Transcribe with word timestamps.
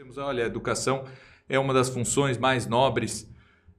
Temos, 0.00 0.16
olha, 0.16 0.44
a 0.44 0.46
educação 0.46 1.04
é 1.46 1.58
uma 1.58 1.74
das 1.74 1.90
funções 1.90 2.38
mais 2.38 2.66
nobres, 2.66 3.30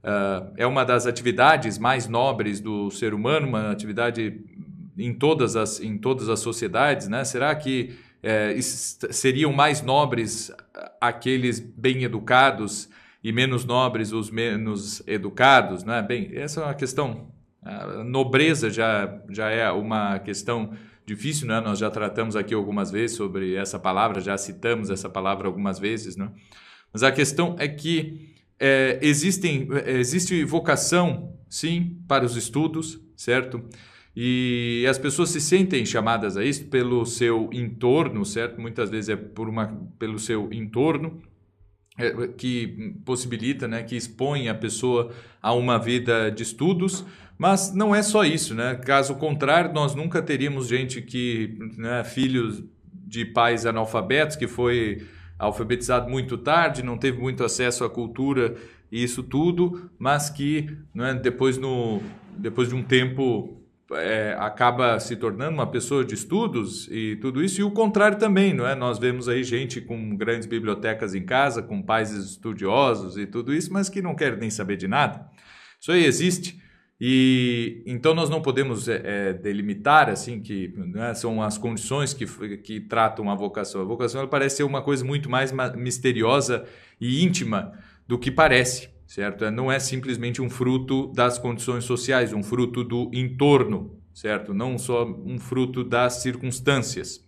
uh, 0.04 0.52
é 0.56 0.64
uma 0.64 0.84
das 0.84 1.04
atividades 1.04 1.78
mais 1.78 2.06
nobres 2.06 2.60
do 2.60 2.92
ser 2.92 3.12
humano, 3.12 3.48
uma 3.48 3.72
atividade 3.72 4.40
em 4.96 5.12
todas 5.12 5.56
as, 5.56 5.80
em 5.80 5.98
todas 5.98 6.28
as 6.28 6.38
sociedades, 6.38 7.08
né? 7.08 7.24
Será 7.24 7.52
que 7.56 7.98
é, 8.22 8.56
seriam 8.62 9.52
mais 9.52 9.82
nobres 9.82 10.52
aqueles 11.00 11.58
bem 11.58 12.04
educados 12.04 12.88
e 13.24 13.32
menos 13.32 13.64
nobres 13.64 14.12
os 14.12 14.30
menos 14.30 15.02
educados, 15.08 15.82
né? 15.82 16.02
Bem, 16.02 16.30
essa 16.34 16.60
é 16.60 16.64
uma 16.66 16.74
questão. 16.74 17.32
A 17.64 18.04
nobreza 18.04 18.70
já, 18.70 19.20
já 19.28 19.50
é 19.50 19.68
uma 19.72 20.20
questão 20.20 20.72
difícil, 21.06 21.46
né? 21.46 21.60
Nós 21.60 21.78
já 21.78 21.90
tratamos 21.90 22.36
aqui 22.36 22.54
algumas 22.54 22.90
vezes 22.90 23.16
sobre 23.16 23.54
essa 23.54 23.78
palavra, 23.78 24.20
já 24.20 24.36
citamos 24.36 24.90
essa 24.90 25.08
palavra 25.08 25.46
algumas 25.46 25.78
vezes, 25.78 26.16
né? 26.16 26.30
Mas 26.92 27.02
a 27.02 27.10
questão 27.10 27.56
é 27.58 27.66
que 27.68 28.34
é, 28.58 28.98
existem, 29.02 29.68
existe 29.86 30.44
vocação, 30.44 31.36
sim, 31.48 31.98
para 32.06 32.24
os 32.24 32.36
estudos, 32.36 33.00
certo? 33.16 33.62
E 34.14 34.84
as 34.88 34.98
pessoas 34.98 35.30
se 35.30 35.40
sentem 35.40 35.86
chamadas 35.86 36.36
a 36.36 36.44
isso 36.44 36.66
pelo 36.66 37.04
seu 37.06 37.48
entorno, 37.52 38.24
certo? 38.24 38.60
Muitas 38.60 38.90
vezes 38.90 39.08
é 39.08 39.16
por 39.16 39.48
uma, 39.48 39.68
pelo 39.98 40.18
seu 40.18 40.52
entorno 40.52 41.22
é, 41.22 41.31
que 42.36 42.94
possibilita, 43.04 43.68
né, 43.68 43.82
que 43.82 43.94
expõe 43.94 44.48
a 44.48 44.54
pessoa 44.54 45.12
a 45.42 45.52
uma 45.52 45.78
vida 45.78 46.30
de 46.30 46.42
estudos, 46.42 47.04
mas 47.36 47.74
não 47.74 47.94
é 47.94 48.02
só 48.02 48.24
isso, 48.24 48.54
né? 48.54 48.76
Caso 48.76 49.16
contrário, 49.16 49.72
nós 49.72 49.94
nunca 49.94 50.22
teríamos 50.22 50.68
gente 50.68 51.02
que, 51.02 51.58
né, 51.76 52.04
filhos 52.04 52.62
de 53.06 53.24
pais 53.24 53.66
analfabetos, 53.66 54.36
que 54.36 54.46
foi 54.46 55.06
alfabetizado 55.38 56.08
muito 56.08 56.38
tarde, 56.38 56.82
não 56.82 56.96
teve 56.96 57.20
muito 57.20 57.44
acesso 57.44 57.84
à 57.84 57.90
cultura 57.90 58.54
e 58.90 59.02
isso 59.02 59.22
tudo, 59.22 59.90
mas 59.98 60.30
que 60.30 60.76
né, 60.94 61.14
depois, 61.14 61.58
no, 61.58 62.00
depois 62.38 62.68
de 62.68 62.74
um 62.74 62.82
tempo 62.82 63.61
é, 63.96 64.36
acaba 64.38 64.98
se 65.00 65.16
tornando 65.16 65.52
uma 65.52 65.66
pessoa 65.66 66.04
de 66.04 66.14
estudos 66.14 66.88
e 66.90 67.16
tudo 67.16 67.42
isso, 67.42 67.60
e 67.60 67.64
o 67.64 67.70
contrário 67.70 68.18
também, 68.18 68.52
não 68.52 68.66
é? 68.66 68.74
Nós 68.74 68.98
vemos 68.98 69.28
aí 69.28 69.42
gente 69.42 69.80
com 69.80 70.16
grandes 70.16 70.46
bibliotecas 70.46 71.14
em 71.14 71.24
casa, 71.24 71.62
com 71.62 71.82
pais 71.82 72.10
estudiosos 72.10 73.16
e 73.16 73.26
tudo 73.26 73.54
isso, 73.54 73.72
mas 73.72 73.88
que 73.88 74.02
não 74.02 74.14
quer 74.14 74.36
nem 74.36 74.50
saber 74.50 74.76
de 74.76 74.88
nada. 74.88 75.26
Isso 75.80 75.90
aí 75.90 76.04
existe. 76.04 76.60
E 77.04 77.82
então 77.84 78.14
nós 78.14 78.30
não 78.30 78.40
podemos 78.40 78.88
é, 78.88 79.02
é 79.04 79.32
delimitar 79.32 80.08
assim 80.08 80.40
que 80.40 80.72
né, 80.76 81.12
são 81.14 81.42
as 81.42 81.58
condições 81.58 82.14
que, 82.14 82.26
que 82.58 82.80
tratam 82.80 83.28
a 83.28 83.34
vocação. 83.34 83.80
A 83.80 83.84
vocação 83.84 84.26
parece 84.28 84.58
ser 84.58 84.62
uma 84.62 84.82
coisa 84.82 85.04
muito 85.04 85.28
mais 85.28 85.52
misteriosa 85.74 86.64
e 87.00 87.24
íntima 87.24 87.72
do 88.06 88.16
que 88.16 88.30
parece 88.30 88.91
certo? 89.12 89.50
Não 89.50 89.70
é 89.70 89.78
simplesmente 89.78 90.40
um 90.40 90.48
fruto 90.48 91.12
das 91.12 91.38
condições 91.38 91.84
sociais, 91.84 92.32
um 92.32 92.42
fruto 92.42 92.82
do 92.82 93.10
entorno, 93.12 94.00
certo? 94.14 94.54
Não 94.54 94.78
só 94.78 95.04
um 95.04 95.38
fruto 95.38 95.84
das 95.84 96.22
circunstâncias. 96.22 97.22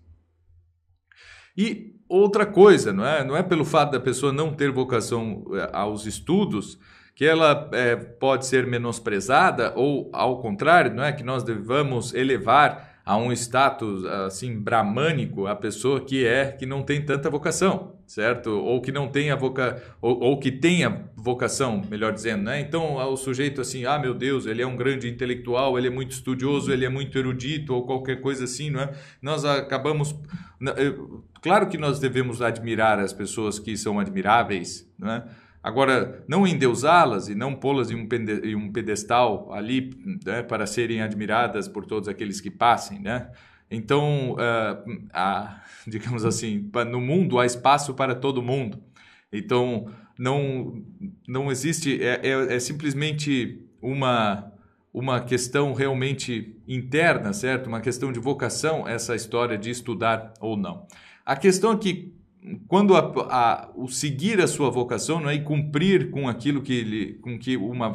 E 1.55 1.95
outra 2.09 2.47
coisa, 2.47 2.91
não 2.91 3.05
é? 3.05 3.23
Não 3.23 3.37
é 3.37 3.43
pelo 3.43 3.67
fato 3.67 3.93
da 3.93 4.01
pessoa 4.01 4.33
não 4.33 4.55
ter 4.55 4.73
vocação 4.73 5.45
eh, 5.53 5.71
aos 5.75 6.07
estudos 6.07 6.79
que 7.15 7.27
ela 7.27 7.69
é, 7.75 7.95
pode 7.95 8.47
ser 8.47 8.67
menosprezada 8.67 9.75
ou 9.77 10.11
ao 10.15 10.41
contrário, 10.41 10.95
não 10.95 11.05
é 11.05 11.13
que 11.13 11.23
nós 11.23 11.45
devamos 11.45 12.15
elevar 12.15 12.94
a 13.05 13.17
um 13.19 13.31
status 13.33 14.05
assim 14.05 14.59
bramânico 14.59 15.47
a 15.47 15.55
pessoa 15.55 16.01
que 16.01 16.27
é 16.27 16.47
que 16.53 16.65
não 16.65 16.83
tem 16.83 17.05
tanta 17.05 17.29
vocação, 17.29 17.93
certo? 18.07 18.51
Ou 18.51 18.81
que 18.81 18.91
não 18.91 19.09
tenha 19.09 19.37
voca 19.37 19.83
ou, 20.01 20.19
ou 20.21 20.39
que 20.39 20.51
tenha 20.51 21.05
vocação, 21.15 21.83
melhor 21.91 22.13
dizendo, 22.13 22.45
né? 22.45 22.61
Então 22.61 22.97
o 22.97 23.17
sujeito 23.17 23.61
assim, 23.61 23.85
ah 23.85 23.99
meu 23.99 24.15
Deus, 24.15 24.47
ele 24.47 24.63
é 24.63 24.67
um 24.67 24.77
grande 24.77 25.09
intelectual, 25.09 25.77
ele 25.77 25.89
é 25.89 25.91
muito 25.91 26.13
estudioso, 26.13 26.73
ele 26.73 26.87
é 26.87 26.89
muito 26.89 27.19
erudito 27.19 27.75
ou 27.75 27.85
qualquer 27.85 28.21
coisa 28.23 28.45
assim, 28.45 28.71
não 28.71 28.81
é? 28.81 28.93
Nós 29.21 29.45
acabamos, 29.45 30.15
claro 31.43 31.69
que 31.69 31.77
nós 31.77 31.99
devemos 31.99 32.41
admirar 32.41 32.99
as 32.99 33.13
pessoas 33.13 33.59
que 33.59 33.77
são 33.77 34.01
admiráveis, 34.01 34.91
não 34.99 35.11
é? 35.11 35.25
Agora, 35.65 36.23
não 36.29 36.47
endeusá-las 36.47 37.31
e 37.31 37.35
não 37.35 37.55
pô-las 37.55 37.91
em, 37.91 38.07
um 38.55 38.71
pedestal 38.71 39.51
ali 39.51 39.89
né, 40.23 40.43
para 40.43 40.67
serem 40.67 41.01
admiradas 41.01 41.67
por 41.67 41.87
todos 41.87 42.07
aqueles 42.07 42.39
que 42.39 42.51
passem, 42.51 43.01
né? 43.01 43.31
Então, 43.71 44.33
uh, 44.35 45.09
há, 45.11 45.65
digamos 45.89 46.23
assim, 46.23 46.71
no 46.91 47.01
mundo 47.01 47.39
há 47.39 47.47
espaço 47.47 47.95
para 47.95 48.15
todo 48.15 48.43
mundo. 48.43 48.79
Então, 49.33 49.91
não, 50.19 50.85
não 51.27 51.51
existe, 51.51 51.99
é, 52.03 52.21
é, 52.23 52.57
é 52.57 52.61
simplesmente 52.61 53.67
uma, 53.81 54.53
uma 54.93 55.19
questão 55.23 55.73
realmente 55.73 56.61
interna, 56.69 57.33
certo? 57.33 57.69
Uma 57.69 57.81
questão 57.81 58.13
de 58.13 58.21
vocação, 58.21 58.87
essa 58.87 59.17
história 59.17 59.57
de 59.57 59.71
estudar 59.71 60.35
ou 60.43 60.59
não. 60.59 60.87
A 61.25 61.35
questão 61.35 61.73
é 61.73 61.79
que 61.79 62.15
quando 62.69 62.95
a, 62.97 63.01
a, 63.31 63.71
o 63.75 63.89
seguir 63.89 64.41
a 64.41 64.47
sua 64.47 64.71
vocação 64.71 65.21
não 65.21 65.31
é 65.31 65.35
e 65.35 65.43
cumprir 65.43 66.11
com 66.11 66.29
aquilo 66.29 66.63
que 66.63 66.73
ele, 66.73 67.15
com 67.15 67.39
que 67.39 67.57
uma 67.57 67.93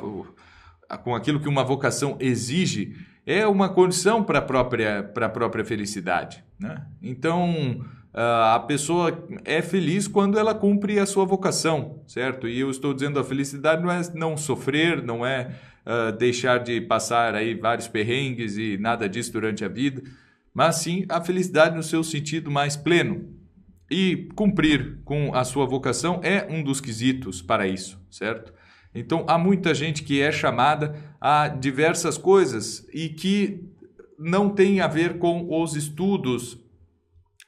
com 1.03 1.13
aquilo 1.15 1.39
que 1.39 1.47
uma 1.47 1.63
vocação 1.63 2.17
exige 2.19 2.95
é 3.25 3.45
uma 3.45 3.69
condição 3.69 4.23
para 4.23 4.39
a 4.39 4.41
própria 4.41 5.03
para 5.03 5.27
a 5.27 5.29
própria 5.29 5.63
felicidade, 5.63 6.43
né? 6.59 6.83
Então 7.01 7.85
a 8.11 8.59
pessoa 8.59 9.27
é 9.45 9.61
feliz 9.61 10.07
quando 10.07 10.39
ela 10.39 10.55
cumpre 10.55 10.99
a 10.99 11.05
sua 11.05 11.25
vocação, 11.25 12.01
certo? 12.07 12.47
E 12.47 12.59
eu 12.59 12.71
estou 12.71 12.93
dizendo 12.93 13.19
a 13.19 13.23
felicidade 13.23 13.83
não 13.83 13.91
é 13.91 14.01
não 14.15 14.35
sofrer, 14.35 15.03
não 15.03 15.25
é 15.25 15.55
uh, 15.85 16.11
deixar 16.17 16.57
de 16.57 16.81
passar 16.81 17.35
aí 17.35 17.53
vários 17.53 17.87
perrengues 17.87 18.57
e 18.57 18.77
nada 18.77 19.07
disso 19.07 19.31
durante 19.31 19.63
a 19.63 19.67
vida, 19.67 20.01
mas 20.53 20.77
sim 20.77 21.05
a 21.07 21.21
felicidade 21.21 21.75
no 21.75 21.83
seu 21.83 22.03
sentido 22.03 22.49
mais 22.49 22.75
pleno, 22.75 23.29
e 23.89 24.29
cumprir 24.35 24.99
com 25.03 25.33
a 25.33 25.43
sua 25.43 25.65
vocação 25.65 26.19
é 26.23 26.47
um 26.49 26.63
dos 26.63 26.79
quesitos 26.79 27.41
para 27.41 27.67
isso, 27.67 27.99
certo? 28.09 28.53
Então 28.93 29.25
há 29.27 29.37
muita 29.37 29.73
gente 29.73 30.03
que 30.03 30.21
é 30.21 30.31
chamada 30.31 30.95
a 31.19 31.47
diversas 31.47 32.17
coisas 32.17 32.87
e 32.93 33.09
que 33.09 33.63
não 34.17 34.49
tem 34.49 34.81
a 34.81 34.87
ver 34.87 35.17
com 35.17 35.47
os 35.49 35.75
estudos 35.75 36.57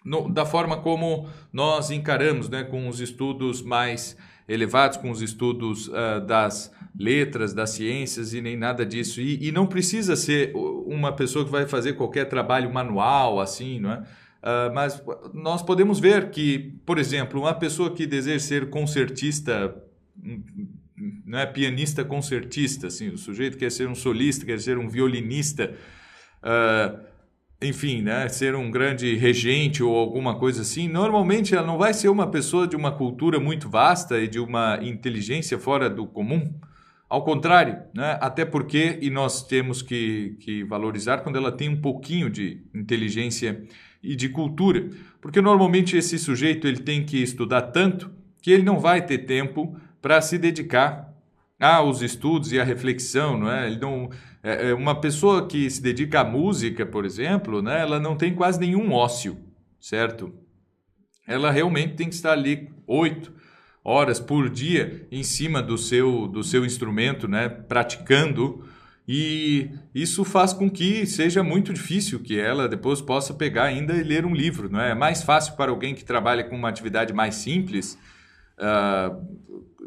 no, 0.03 0.29
da 0.29 0.45
forma 0.45 0.77
como 0.77 1.27
nós 1.51 1.91
encaramos, 1.91 2.49
né, 2.49 2.63
com 2.63 2.87
os 2.87 2.99
estudos 2.99 3.61
mais 3.61 4.17
elevados, 4.47 4.97
com 4.97 5.11
os 5.11 5.21
estudos 5.21 5.87
uh, 5.87 6.25
das 6.25 6.73
letras, 6.97 7.53
das 7.53 7.71
ciências 7.71 8.33
e 8.33 8.41
nem 8.41 8.57
nada 8.57 8.85
disso. 8.85 9.21
E, 9.21 9.47
e, 9.47 9.51
não 9.51 9.67
precisa 9.67 10.15
ser 10.15 10.51
uma 10.55 11.13
pessoa 11.13 11.45
que 11.45 11.51
vai 11.51 11.67
fazer 11.67 11.93
qualquer 11.93 12.25
trabalho 12.25 12.73
manual, 12.73 13.39
assim, 13.39 13.79
não 13.79 13.91
é? 13.91 14.03
Uh, 14.41 14.73
mas 14.73 15.01
nós 15.33 15.61
podemos 15.61 15.99
ver 15.99 16.31
que, 16.31 16.73
por 16.83 16.97
exemplo, 16.97 17.39
uma 17.39 17.53
pessoa 17.53 17.93
que 17.93 18.07
deseja 18.07 18.39
ser 18.39 18.69
concertista, 18.71 19.75
não 21.25 21.37
é 21.37 21.45
pianista 21.45 22.03
concertista, 22.03 22.87
assim, 22.87 23.09
o 23.09 23.17
sujeito 23.17 23.57
quer 23.57 23.71
ser 23.71 23.87
um 23.87 23.93
solista, 23.93 24.45
quer 24.45 24.59
ser 24.59 24.79
um 24.79 24.89
violinista, 24.89 25.75
uh, 26.43 26.99
enfim, 27.61 28.01
né, 28.01 28.27
ser 28.29 28.55
um 28.55 28.71
grande 28.71 29.15
regente 29.15 29.83
ou 29.83 29.95
alguma 29.95 30.39
coisa 30.39 30.63
assim, 30.63 30.87
normalmente 30.87 31.55
ela 31.55 31.65
não 31.65 31.77
vai 31.77 31.93
ser 31.93 32.09
uma 32.09 32.25
pessoa 32.25 32.67
de 32.67 32.75
uma 32.75 32.91
cultura 32.91 33.39
muito 33.39 33.69
vasta 33.69 34.19
e 34.19 34.27
de 34.27 34.39
uma 34.39 34.79
inteligência 34.81 35.59
fora 35.59 35.87
do 35.87 36.07
comum. 36.07 36.51
Ao 37.07 37.23
contrário, 37.25 37.77
né? 37.93 38.17
até 38.21 38.45
porque, 38.45 38.97
e 39.01 39.09
nós 39.09 39.45
temos 39.45 39.81
que, 39.81 40.37
que 40.39 40.63
valorizar 40.63 41.17
quando 41.17 41.35
ela 41.35 41.51
tem 41.51 41.67
um 41.67 41.79
pouquinho 41.79 42.29
de 42.29 42.63
inteligência 42.73 43.61
e 44.03 44.15
de 44.15 44.29
cultura, 44.29 44.89
porque 45.19 45.41
normalmente 45.41 45.95
esse 45.95 46.17
sujeito 46.17 46.67
ele 46.67 46.79
tem 46.79 47.05
que 47.05 47.21
estudar 47.21 47.61
tanto 47.63 48.11
que 48.41 48.51
ele 48.51 48.63
não 48.63 48.79
vai 48.79 49.05
ter 49.05 49.19
tempo 49.19 49.75
para 50.01 50.19
se 50.21 50.37
dedicar 50.37 51.13
aos 51.59 52.01
estudos 52.01 52.51
e 52.51 52.59
à 52.59 52.63
reflexão, 52.63 53.37
não 53.37 53.51
é? 53.51 53.67
Ele 53.67 53.79
não, 53.79 54.09
é, 54.41 54.69
é, 54.69 54.73
uma 54.73 54.99
pessoa 54.99 55.47
que 55.47 55.69
se 55.69 55.81
dedica 55.81 56.21
à 56.21 56.23
música, 56.23 56.85
por 56.85 57.05
exemplo, 57.05 57.61
né? 57.61 57.81
Ela 57.81 57.99
não 57.99 58.15
tem 58.15 58.33
quase 58.33 58.59
nenhum 58.59 58.91
ócio, 58.91 59.37
certo? 59.79 60.33
Ela 61.27 61.51
realmente 61.51 61.93
tem 61.93 62.09
que 62.09 62.15
estar 62.15 62.31
ali 62.31 62.69
oito 62.87 63.31
horas 63.83 64.19
por 64.19 64.49
dia 64.49 65.07
em 65.11 65.23
cima 65.23 65.61
do 65.61 65.77
seu 65.77 66.27
do 66.27 66.43
seu 66.43 66.65
instrumento, 66.65 67.27
né? 67.27 67.47
Praticando 67.47 68.65
e 69.07 69.71
isso 69.93 70.23
faz 70.23 70.53
com 70.53 70.69
que 70.69 71.05
seja 71.05 71.43
muito 71.43 71.73
difícil 71.73 72.19
que 72.19 72.39
ela 72.39 72.67
depois 72.67 73.01
possa 73.01 73.33
pegar 73.33 73.63
ainda 73.63 73.93
e 73.93 74.03
ler 74.03 74.25
um 74.25 74.33
livro. 74.33 74.69
Não 74.69 74.79
é? 74.79 74.91
é 74.91 74.95
mais 74.95 75.23
fácil 75.23 75.55
para 75.55 75.71
alguém 75.71 75.95
que 75.95 76.05
trabalha 76.05 76.43
com 76.43 76.55
uma 76.55 76.69
atividade 76.69 77.11
mais 77.13 77.35
simples 77.35 77.97
uh, 78.57 79.15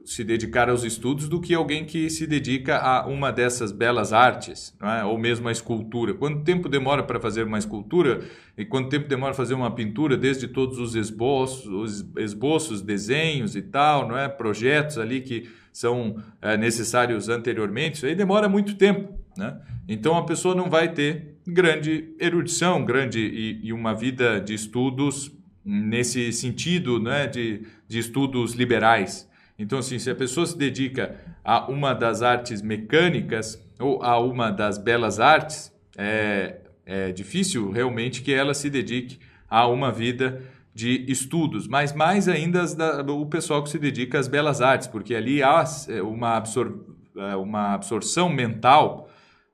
se 0.04 0.22
dedicar 0.22 0.68
aos 0.68 0.84
estudos 0.84 1.28
do 1.28 1.40
que 1.40 1.54
alguém 1.54 1.84
que 1.84 2.10
se 2.10 2.26
dedica 2.26 2.78
a 2.78 3.06
uma 3.06 3.32
dessas 3.32 3.72
belas 3.72 4.12
artes, 4.12 4.76
é? 4.82 5.04
ou 5.04 5.16
mesmo 5.16 5.48
a 5.48 5.52
escultura. 5.52 6.12
Quanto 6.12 6.44
tempo 6.44 6.68
demora 6.68 7.02
para 7.02 7.18
fazer 7.18 7.44
uma 7.44 7.58
escultura 7.58 8.22
e 8.56 8.64
quanto 8.64 8.90
tempo 8.90 9.08
demora 9.08 9.32
para 9.32 9.42
fazer 9.42 9.54
uma 9.54 9.70
pintura, 9.70 10.16
desde 10.16 10.46
todos 10.46 10.78
os 10.78 10.94
esboços, 10.94 11.66
os 11.66 12.06
esboços, 12.18 12.82
desenhos 12.82 13.56
e 13.56 13.62
tal, 13.62 14.06
não 14.06 14.18
é? 14.18 14.28
projetos 14.28 14.98
ali 14.98 15.22
que 15.22 15.48
são 15.72 16.22
é, 16.40 16.56
necessários 16.56 17.28
anteriormente, 17.28 17.96
isso 17.96 18.06
aí 18.06 18.14
demora 18.14 18.48
muito 18.48 18.76
tempo. 18.76 19.18
Né? 19.36 19.58
Então 19.88 20.16
a 20.16 20.24
pessoa 20.24 20.54
não 20.54 20.68
vai 20.68 20.92
ter 20.92 21.38
grande 21.46 22.14
erudição, 22.20 22.84
grande 22.84 23.20
e, 23.20 23.66
e 23.66 23.72
uma 23.72 23.94
vida 23.94 24.38
de 24.40 24.54
estudos 24.54 25.32
nesse 25.64 26.30
sentido 26.32 27.00
né, 27.00 27.26
de, 27.26 27.62
de 27.88 27.98
estudos 27.98 28.52
liberais. 28.52 29.28
Então, 29.58 29.78
assim, 29.78 29.98
se 29.98 30.10
a 30.10 30.14
pessoa 30.14 30.46
se 30.46 30.58
dedica 30.58 31.16
a 31.44 31.70
uma 31.70 31.94
das 31.94 32.22
artes 32.22 32.60
mecânicas 32.60 33.62
ou 33.78 34.02
a 34.02 34.18
uma 34.18 34.50
das 34.50 34.78
belas 34.78 35.20
artes, 35.20 35.72
é, 35.96 36.60
é 36.84 37.12
difícil 37.12 37.70
realmente 37.70 38.22
que 38.22 38.32
ela 38.32 38.52
se 38.52 38.68
dedique 38.68 39.18
a 39.48 39.66
uma 39.68 39.92
vida 39.92 40.42
de 40.74 41.04
estudos, 41.08 41.68
mas 41.68 41.92
mais 41.92 42.28
ainda 42.28 42.66
da, 42.74 43.00
o 43.12 43.26
pessoal 43.26 43.62
que 43.62 43.70
se 43.70 43.78
dedica 43.78 44.18
às 44.18 44.26
belas 44.26 44.60
artes, 44.60 44.88
porque 44.88 45.14
ali 45.14 45.40
há 45.40 45.64
é, 45.88 46.02
uma, 46.02 46.36
absor, 46.36 46.80
é, 47.16 47.36
uma 47.36 47.74
absorção 47.74 48.28
mental 48.28 49.08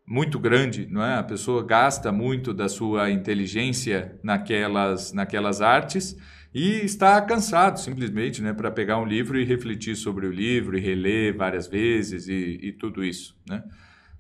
muito 0.07 0.39
grande, 0.39 0.89
não 0.91 1.05
é? 1.05 1.17
A 1.19 1.23
pessoa 1.23 1.63
gasta 1.63 2.11
muito 2.11 2.55
da 2.55 2.69
sua 2.69 3.11
inteligência 3.11 4.19
naquelas, 4.23 5.13
naquelas 5.13 5.61
artes 5.61 6.17
e 6.53 6.85
está 6.85 7.21
cansado 7.23 7.79
simplesmente 7.79 8.43
né, 8.43 8.53
para 8.53 8.71
pegar 8.71 8.99
um 8.99 9.05
livro 9.05 9.39
e 9.39 9.45
refletir 9.45 9.97
sobre 9.97 10.27
o 10.27 10.33
livro 10.33 10.77
e 10.77 10.81
reler 10.81 11.37
várias 11.37 11.69
vezes 11.69 12.27
e, 12.27 12.59
e 12.63 12.73
tudo 12.73 13.05
isso. 13.05 13.37
Né? 13.49 13.63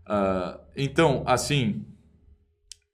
Uh, 0.07 0.61
então, 0.77 1.25
assim, 1.27 1.85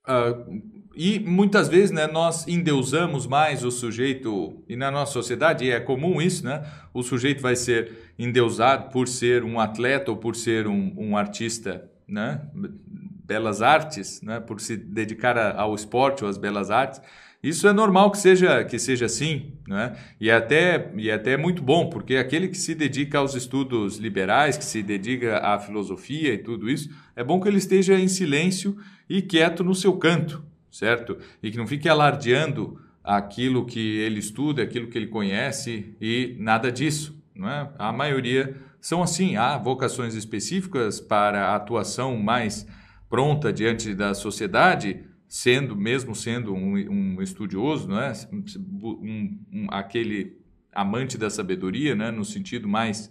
uh, 0.08 0.76
e 0.96 1.18
muitas 1.20 1.68
vezes 1.68 1.90
né, 1.90 2.06
nós 2.06 2.48
endeusamos 2.48 3.26
mais 3.26 3.62
o 3.62 3.70
sujeito, 3.70 4.64
e 4.66 4.74
na 4.74 4.90
nossa 4.90 5.12
sociedade 5.12 5.70
é 5.70 5.78
comum 5.78 6.22
isso, 6.22 6.42
né? 6.42 6.64
o 6.94 7.02
sujeito 7.02 7.42
vai 7.42 7.54
ser 7.54 8.14
endeusado 8.18 8.90
por 8.90 9.06
ser 9.06 9.44
um 9.44 9.60
atleta 9.60 10.10
ou 10.10 10.16
por 10.16 10.34
ser 10.34 10.66
um, 10.66 10.94
um 10.96 11.14
artista, 11.14 11.90
né? 12.08 12.40
belas 12.54 13.60
artes, 13.60 14.22
né? 14.22 14.40
por 14.40 14.58
se 14.58 14.74
dedicar 14.74 15.36
a, 15.36 15.60
ao 15.60 15.74
esporte 15.74 16.24
ou 16.24 16.30
às 16.30 16.38
belas 16.38 16.70
artes. 16.70 17.02
Isso 17.46 17.68
é 17.68 17.72
normal 17.72 18.10
que 18.10 18.18
seja, 18.18 18.64
que 18.64 18.76
seja 18.76 19.06
assim, 19.06 19.52
né? 19.68 19.96
e, 20.20 20.28
é 20.30 20.34
até, 20.34 20.90
e 20.96 21.08
é 21.08 21.14
até 21.14 21.36
muito 21.36 21.62
bom, 21.62 21.88
porque 21.88 22.16
aquele 22.16 22.48
que 22.48 22.58
se 22.58 22.74
dedica 22.74 23.18
aos 23.18 23.36
estudos 23.36 23.98
liberais, 23.98 24.58
que 24.58 24.64
se 24.64 24.82
dedica 24.82 25.38
à 25.38 25.56
filosofia 25.56 26.34
e 26.34 26.38
tudo 26.38 26.68
isso, 26.68 26.90
é 27.14 27.22
bom 27.22 27.40
que 27.40 27.46
ele 27.46 27.58
esteja 27.58 27.96
em 27.96 28.08
silêncio 28.08 28.76
e 29.08 29.22
quieto 29.22 29.62
no 29.62 29.76
seu 29.76 29.92
canto, 29.92 30.42
certo? 30.72 31.18
E 31.40 31.52
que 31.52 31.56
não 31.56 31.68
fique 31.68 31.88
alardeando 31.88 32.80
aquilo 33.04 33.64
que 33.64 33.98
ele 33.98 34.18
estuda, 34.18 34.64
aquilo 34.64 34.88
que 34.88 34.98
ele 34.98 35.06
conhece 35.06 35.94
e 36.00 36.34
nada 36.40 36.72
disso. 36.72 37.16
Não 37.32 37.48
é? 37.48 37.70
A 37.78 37.92
maioria 37.92 38.56
são 38.80 39.04
assim, 39.04 39.36
há 39.36 39.56
vocações 39.56 40.16
específicas 40.16 40.98
para 40.98 41.46
a 41.46 41.54
atuação 41.54 42.16
mais 42.16 42.66
pronta 43.08 43.52
diante 43.52 43.94
da 43.94 44.14
sociedade, 44.14 45.04
sendo 45.28 45.76
mesmo 45.76 46.14
sendo 46.14 46.54
um, 46.54 46.74
um 46.74 47.22
estudioso, 47.22 47.88
não 47.88 48.00
é? 48.00 48.12
Um, 48.32 49.44
um, 49.52 49.66
aquele 49.70 50.40
amante 50.72 51.16
da 51.16 51.30
sabedoria, 51.30 51.94
né? 51.94 52.10
no 52.10 52.24
sentido 52.24 52.68
mais, 52.68 53.10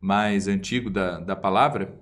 mais 0.00 0.46
antigo 0.48 0.88
da, 0.88 1.18
da 1.18 1.36
palavra, 1.36 1.98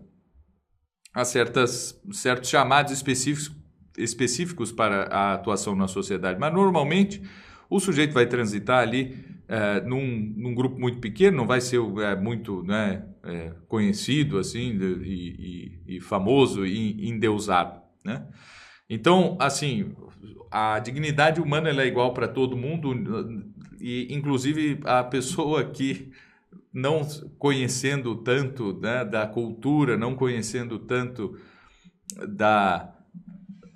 há 1.12 1.24
certas, 1.24 2.00
certos 2.12 2.50
chamados 2.50 2.92
específicos, 2.92 3.56
específicos 3.96 4.70
para 4.70 5.04
a 5.04 5.34
atuação 5.34 5.74
na 5.74 5.88
sociedade. 5.88 6.38
Mas, 6.38 6.52
normalmente, 6.52 7.22
o 7.68 7.80
sujeito 7.80 8.12
vai 8.12 8.26
transitar 8.26 8.80
ali 8.80 9.16
é, 9.48 9.80
num, 9.80 10.34
num, 10.36 10.54
grupo 10.54 10.78
muito 10.78 10.98
pequeno, 10.98 11.38
não 11.38 11.46
vai 11.46 11.60
ser 11.60 11.80
é, 12.02 12.14
muito 12.14 12.62
né, 12.62 13.04
é, 13.24 13.52
conhecido 13.66 14.38
assim 14.38 14.78
e, 15.02 15.80
e, 15.86 15.96
e 15.96 16.00
famoso 16.00 16.66
e 16.66 17.08
endeusado. 17.08 17.80
Né? 18.04 18.26
Então, 18.88 19.36
assim, 19.38 19.94
a 20.50 20.78
dignidade 20.78 21.40
humana 21.40 21.68
é 21.70 21.86
igual 21.86 22.14
para 22.14 22.26
todo 22.26 22.56
mundo 22.56 22.94
e, 23.80 24.08
inclusive, 24.10 24.80
a 24.84 25.04
pessoa 25.04 25.64
que 25.64 26.10
não 26.72 27.06
conhecendo 27.38 28.16
tanto 28.16 28.78
né, 28.80 29.04
da 29.04 29.26
cultura, 29.26 29.96
não 29.96 30.14
conhecendo 30.14 30.78
tanto 30.78 31.38
da, 32.28 32.94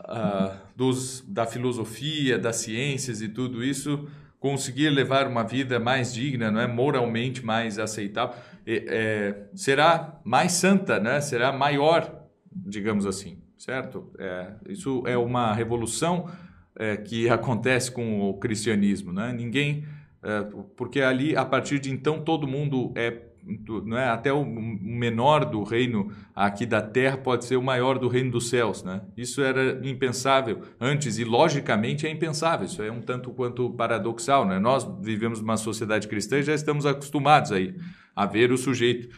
uh, 0.01 0.57
dos, 0.75 1.23
da 1.29 1.47
filosofia, 1.47 2.39
das 2.39 2.57
ciências 2.57 3.21
e 3.21 3.29
tudo 3.29 3.63
isso, 3.63 4.09
conseguir 4.39 4.91
levar 4.91 5.27
uma 5.27 5.43
vida 5.43 5.79
mais 5.79 6.13
digna, 6.13 6.51
não 6.51 6.61
é 6.61 6.67
moralmente 6.67 7.45
mais 7.45 7.79
aceitável, 7.79 8.35
é, 8.67 8.85
é, 8.89 9.49
será 9.55 10.21
mais 10.25 10.53
santa, 10.53 10.99
né? 10.99 11.21
Será 11.21 11.53
maior, 11.53 12.29
digamos 12.51 13.07
assim 13.07 13.42
certo? 13.63 14.11
É, 14.19 14.55
isso 14.69 15.05
é 15.07 15.17
uma 15.17 15.55
revolução 15.55 16.29
é, 16.75 16.97
que 16.97 17.29
acontece 17.29 17.93
com 17.93 18.29
o 18.29 18.35
cristianismo, 18.35 19.13
né? 19.13 19.33
Ninguém, 19.33 19.85
é, 20.21 20.43
porque 20.77 21.01
ali 21.01 21.37
a 21.37 21.45
partir 21.45 21.79
de 21.79 21.91
então 21.91 22.21
todo 22.21 22.47
mundo 22.47 22.93
é 22.97 23.29
é 23.97 24.09
até 24.09 24.33
o 24.33 24.45
menor 24.45 25.45
do 25.45 25.65
reino 25.65 26.13
aqui 26.33 26.65
da 26.65 26.81
terra 26.81 27.17
pode 27.17 27.45
ser 27.45 27.57
o 27.57 27.63
maior 27.63 27.99
do 27.99 28.07
reino 28.07 28.31
dos 28.31 28.49
céus, 28.49 28.85
né? 28.85 29.01
Isso 29.17 29.43
era 29.43 29.81
impensável 29.85 30.63
antes 30.81 31.19
e 31.19 31.25
logicamente 31.25 32.07
é 32.07 32.11
impensável. 32.11 32.67
Isso 32.67 32.81
é 32.85 32.93
um 32.93 33.01
tanto 33.01 33.31
quanto 33.31 33.71
paradoxal, 33.71 34.47
né? 34.47 34.61
Nós 34.61 34.89
vivemos 35.01 35.41
numa 35.41 35.57
sociedade 35.57 36.07
cristã 36.07 36.39
e 36.39 36.45
já 36.45 36.55
estamos 36.55 36.87
acostumados 36.87 37.51
aí 37.51 37.75
a 38.15 38.27
ver 38.27 38.53
o 38.53 38.57
sujeito 38.57 39.09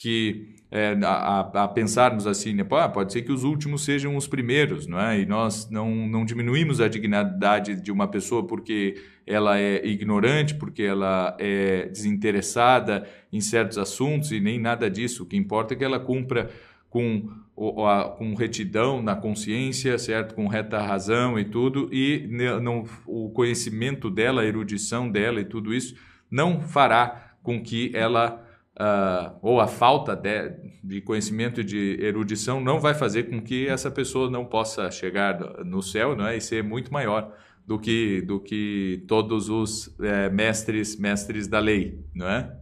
que 0.00 0.54
é, 0.70 0.96
a, 1.04 1.40
a, 1.40 1.68
pensarmos 1.68 2.26
assim, 2.26 2.54
né? 2.54 2.64
pode 2.64 3.12
ser 3.12 3.20
que 3.20 3.30
os 3.30 3.44
últimos 3.44 3.84
sejam 3.84 4.16
os 4.16 4.26
primeiros, 4.26 4.86
não 4.86 4.98
é? 4.98 5.20
E 5.20 5.26
nós 5.26 5.68
não, 5.68 5.94
não 6.08 6.24
diminuímos 6.24 6.80
a 6.80 6.88
dignidade 6.88 7.78
de 7.78 7.92
uma 7.92 8.08
pessoa 8.08 8.46
porque 8.46 8.94
ela 9.26 9.58
é 9.58 9.86
ignorante, 9.86 10.54
porque 10.54 10.84
ela 10.84 11.36
é 11.38 11.86
desinteressada 11.88 13.06
em 13.30 13.42
certos 13.42 13.76
assuntos 13.76 14.32
e 14.32 14.40
nem 14.40 14.58
nada 14.58 14.88
disso. 14.88 15.24
O 15.24 15.26
que 15.26 15.36
importa 15.36 15.74
é 15.74 15.76
que 15.76 15.84
ela 15.84 16.00
cumpra 16.00 16.50
com, 16.88 17.28
com 17.54 18.34
retidão 18.34 19.02
na 19.02 19.14
consciência, 19.14 19.98
certo? 19.98 20.34
Com 20.34 20.48
reta 20.48 20.80
razão 20.80 21.38
e 21.38 21.44
tudo, 21.44 21.90
e 21.92 22.26
não, 22.62 22.86
o 23.06 23.28
conhecimento 23.28 24.08
dela, 24.08 24.40
a 24.40 24.46
erudição 24.46 25.10
dela 25.10 25.42
e 25.42 25.44
tudo 25.44 25.74
isso 25.74 25.94
não 26.30 26.58
fará 26.62 27.34
com 27.42 27.62
que 27.62 27.90
ela 27.94 28.46
uh, 28.78 29.36
ou 29.42 29.60
a 29.60 29.66
falta 29.66 30.14
de, 30.14 30.52
de 30.82 31.00
conhecimento 31.00 31.60
e 31.60 31.64
de 31.64 31.98
erudição 32.00 32.60
não 32.60 32.78
vai 32.78 32.94
fazer 32.94 33.24
com 33.24 33.40
que 33.40 33.66
essa 33.66 33.90
pessoa 33.90 34.30
não 34.30 34.44
possa 34.44 34.90
chegar 34.90 35.64
no 35.64 35.82
céu 35.82 36.14
não 36.14 36.26
é? 36.26 36.36
e 36.36 36.40
ser 36.40 36.62
muito 36.62 36.92
maior 36.92 37.34
do 37.66 37.78
que, 37.78 38.20
do 38.22 38.40
que 38.40 39.04
todos 39.06 39.48
os 39.48 39.94
é, 40.00 40.28
mestres 40.28 40.98
mestres 40.98 41.46
da 41.46 41.58
lei, 41.58 42.04
não 42.14 42.28
é? 42.28 42.56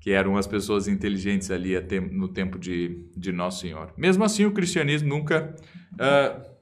que 0.00 0.10
eram 0.10 0.36
as 0.36 0.46
pessoas 0.46 0.86
inteligentes 0.86 1.50
ali 1.50 1.72
no 2.12 2.28
tempo 2.28 2.58
de, 2.58 3.06
de 3.16 3.32
Nosso 3.32 3.62
Senhor. 3.62 3.90
Mesmo 3.96 4.22
assim, 4.22 4.44
o 4.44 4.52
cristianismo 4.52 5.08
nunca 5.08 5.54
uh, 5.94 6.54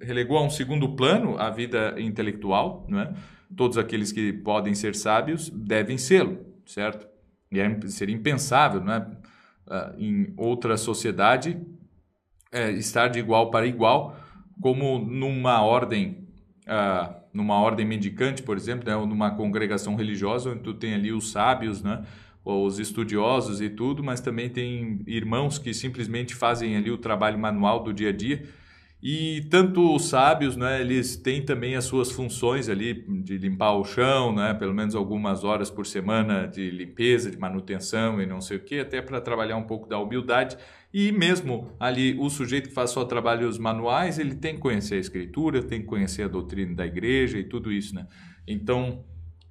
relegou 0.00 0.36
a 0.38 0.42
um 0.42 0.50
segundo 0.50 0.96
plano 0.96 1.38
a 1.38 1.50
vida 1.50 1.94
intelectual. 1.98 2.84
Não 2.88 3.00
é? 3.00 3.14
Todos 3.56 3.78
aqueles 3.78 4.10
que 4.10 4.32
podem 4.32 4.74
ser 4.74 4.96
sábios 4.96 5.48
devem 5.50 5.96
sê-lo, 5.96 6.38
certo? 6.66 7.06
E 7.50 7.60
é, 7.60 7.80
seria 7.86 8.14
impensável, 8.14 8.82
né, 8.82 9.06
em 9.98 10.32
outra 10.36 10.76
sociedade, 10.76 11.60
é, 12.50 12.70
estar 12.72 13.08
de 13.08 13.18
igual 13.18 13.50
para 13.50 13.66
igual, 13.66 14.18
como 14.60 14.98
numa 14.98 15.62
ordem, 15.62 16.26
uh, 16.66 17.14
numa 17.32 17.60
ordem 17.60 17.86
mendicante, 17.86 18.42
por 18.42 18.56
exemplo, 18.56 18.88
né, 18.88 18.96
ou 18.96 19.06
numa 19.06 19.30
congregação 19.30 19.94
religiosa, 19.94 20.50
onde 20.50 20.60
tu 20.60 20.74
tem 20.74 20.94
ali 20.94 21.12
os 21.12 21.30
sábios, 21.30 21.82
né, 21.82 22.04
os 22.44 22.78
estudiosos 22.78 23.60
e 23.60 23.68
tudo, 23.68 24.02
mas 24.02 24.20
também 24.20 24.48
tem 24.48 25.02
irmãos 25.06 25.58
que 25.58 25.74
simplesmente 25.74 26.34
fazem 26.34 26.76
ali 26.76 26.90
o 26.90 26.96
trabalho 26.96 27.38
manual 27.38 27.82
do 27.82 27.92
dia 27.92 28.08
a 28.08 28.12
dia 28.12 28.48
e 29.00 29.46
tanto 29.48 29.94
os 29.94 30.08
sábios, 30.08 30.56
né, 30.56 30.80
eles 30.80 31.16
têm 31.16 31.44
também 31.44 31.76
as 31.76 31.84
suas 31.84 32.10
funções 32.10 32.68
ali 32.68 33.04
de 33.22 33.38
limpar 33.38 33.74
o 33.74 33.84
chão, 33.84 34.34
né, 34.34 34.52
pelo 34.54 34.74
menos 34.74 34.96
algumas 34.96 35.44
horas 35.44 35.70
por 35.70 35.86
semana 35.86 36.48
de 36.48 36.68
limpeza, 36.70 37.30
de 37.30 37.38
manutenção 37.38 38.20
e 38.20 38.26
não 38.26 38.40
sei 38.40 38.56
o 38.56 38.60
que, 38.60 38.80
até 38.80 39.00
para 39.00 39.20
trabalhar 39.20 39.56
um 39.56 39.62
pouco 39.62 39.88
da 39.88 39.98
humildade. 40.00 40.56
E 40.92 41.12
mesmo 41.12 41.70
ali 41.78 42.18
o 42.18 42.28
sujeito 42.28 42.70
que 42.70 42.74
faz 42.74 42.90
só 42.90 43.04
trabalhos 43.04 43.56
manuais, 43.56 44.18
ele 44.18 44.34
tem 44.34 44.56
que 44.56 44.60
conhecer 44.60 44.96
a 44.96 44.98
escritura, 44.98 45.62
tem 45.62 45.80
que 45.80 45.86
conhecer 45.86 46.24
a 46.24 46.28
doutrina 46.28 46.74
da 46.74 46.86
igreja 46.86 47.38
e 47.38 47.44
tudo 47.44 47.70
isso, 47.70 47.94
né? 47.94 48.06
Então, 48.48 49.04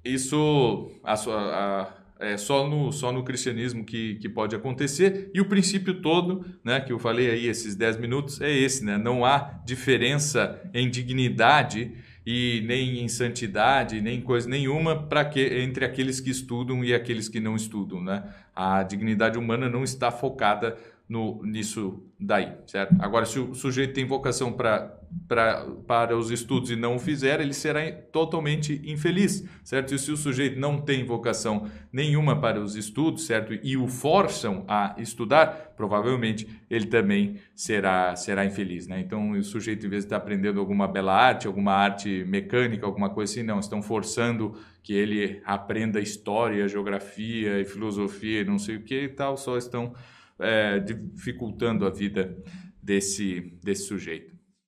isso, 0.04 0.90
a, 1.02 1.14
a, 1.14 1.92
é 2.18 2.36
só 2.36 2.66
no, 2.66 2.92
só 2.92 3.12
no 3.12 3.22
cristianismo 3.22 3.84
que, 3.84 4.16
que 4.16 4.28
pode 4.28 4.54
acontecer. 4.54 5.30
E 5.32 5.40
o 5.40 5.44
princípio 5.44 6.00
todo, 6.02 6.44
né, 6.64 6.80
que 6.80 6.92
eu 6.92 6.98
falei 6.98 7.30
aí, 7.30 7.46
esses 7.46 7.76
10 7.76 7.98
minutos, 7.98 8.40
é 8.40 8.50
esse, 8.50 8.84
né? 8.84 8.98
Não 8.98 9.24
há 9.24 9.60
diferença 9.64 10.60
em 10.74 10.90
dignidade 10.90 11.92
e 12.26 12.62
nem 12.66 13.00
em 13.02 13.08
santidade, 13.08 14.00
nem 14.00 14.20
coisa 14.20 14.48
nenhuma 14.48 14.94
para 14.94 15.24
que 15.24 15.40
entre 15.40 15.84
aqueles 15.84 16.20
que 16.20 16.30
estudam 16.30 16.84
e 16.84 16.92
aqueles 16.92 17.28
que 17.28 17.40
não 17.40 17.56
estudam, 17.56 18.02
né? 18.02 18.24
A 18.54 18.82
dignidade 18.82 19.38
humana 19.38 19.68
não 19.68 19.84
está 19.84 20.10
focada 20.10 20.76
no, 21.08 21.42
nisso 21.42 22.02
daí, 22.20 22.52
certo? 22.66 22.94
Agora, 23.00 23.24
se 23.24 23.38
o 23.38 23.54
sujeito 23.54 23.94
tem 23.94 24.04
vocação 24.04 24.52
pra, 24.52 24.94
pra, 25.26 25.64
para 25.86 26.16
os 26.16 26.30
estudos 26.30 26.70
e 26.70 26.76
não 26.76 26.96
o 26.96 26.98
fizer, 26.98 27.40
ele 27.40 27.54
será 27.54 27.90
totalmente 27.90 28.82
infeliz, 28.84 29.48
certo? 29.64 29.94
E 29.94 29.98
se 29.98 30.12
o 30.12 30.16
sujeito 30.16 30.60
não 30.60 30.78
tem 30.80 31.06
vocação 31.06 31.66
nenhuma 31.90 32.38
para 32.38 32.60
os 32.60 32.76
estudos, 32.76 33.24
certo? 33.24 33.58
E 33.62 33.76
o 33.76 33.88
forçam 33.88 34.64
a 34.68 34.94
estudar, 34.98 35.72
provavelmente 35.76 36.46
ele 36.68 36.86
também 36.86 37.36
será, 37.54 38.14
será 38.14 38.44
infeliz, 38.44 38.86
né? 38.86 39.00
Então, 39.00 39.30
o 39.30 39.42
sujeito, 39.42 39.86
em 39.86 39.88
vez 39.88 40.02
de 40.02 40.06
estar 40.08 40.16
aprendendo 40.18 40.60
alguma 40.60 40.86
bela 40.86 41.14
arte, 41.14 41.46
alguma 41.46 41.72
arte 41.72 42.24
mecânica, 42.26 42.84
alguma 42.84 43.08
coisa 43.08 43.32
assim, 43.32 43.42
não, 43.42 43.60
estão 43.60 43.80
forçando 43.80 44.58
que 44.82 44.92
ele 44.92 45.40
aprenda 45.44 46.00
história, 46.00 46.68
geografia 46.68 47.60
e 47.60 47.64
filosofia, 47.64 48.44
não 48.44 48.58
sei 48.58 48.76
o 48.76 48.82
que 48.82 49.04
e 49.04 49.08
tal, 49.08 49.36
só 49.36 49.56
estão 49.56 49.94
é, 50.38 50.78
dificultando 50.78 51.86
a 51.86 51.90
vida 51.90 52.36
desse, 52.82 53.58
desse 53.62 53.84
sujeito. 53.84 54.37